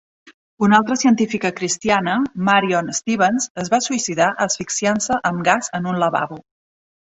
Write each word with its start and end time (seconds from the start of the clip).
Una 0.67 0.77
altra 0.77 0.95
científica 1.01 1.51
cristiana, 1.59 2.15
Marion 2.49 2.91
Stephens, 3.01 3.49
es 3.67 3.71
va 3.77 3.83
suïcidar 3.91 4.33
asfixiant-se 4.49 5.23
amb 5.33 5.49
gas 5.53 5.75
en 5.81 5.91
un 5.95 6.05
lavabo. 6.07 6.45